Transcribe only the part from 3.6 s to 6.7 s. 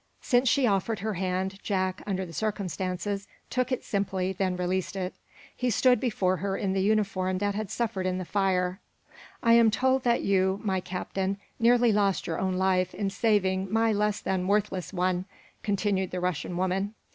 it simply, then released it. He stood before her